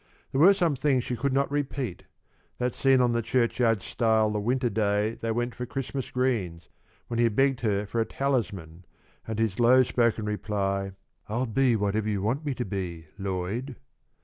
[0.31, 2.05] There were some things she could not repeat;
[2.57, 6.69] that scene on the churchyard stile the winter day they went for Christmas greens,
[7.05, 8.85] when he had begged her for a talisman,
[9.27, 10.93] and his low spoken reply,
[11.29, 13.75] "I'll be whatever you want me to be, Lloyd."